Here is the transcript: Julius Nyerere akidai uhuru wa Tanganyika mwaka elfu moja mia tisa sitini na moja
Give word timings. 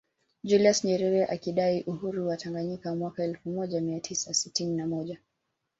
Julius 0.43 0.83
Nyerere 0.85 1.25
akidai 1.25 1.83
uhuru 1.83 2.27
wa 2.27 2.37
Tanganyika 2.37 2.95
mwaka 2.95 3.23
elfu 3.23 3.49
moja 3.49 3.81
mia 3.81 3.99
tisa 3.99 4.33
sitini 4.33 4.75
na 4.75 4.87
moja 4.87 5.19